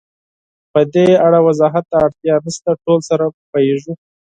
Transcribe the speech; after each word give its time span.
پدې 0.71 1.07
اړه 1.25 1.39
وضاحت 1.47 1.85
ته 1.91 1.97
اړتیا 2.05 2.35
نشته، 2.45 2.71
ټول 2.83 2.99
سره 3.09 3.23
پوهېږو. 3.49 3.93